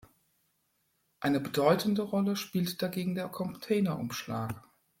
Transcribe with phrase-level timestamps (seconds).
[1.19, 4.63] Eine bedeutende Rolle spielt dagegen der Containerumschlag.